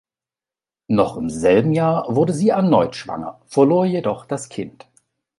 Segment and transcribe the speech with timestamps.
[0.87, 4.87] Noch im selben Jahr wurde sie erneut schwanger, verlor jedoch das Kind.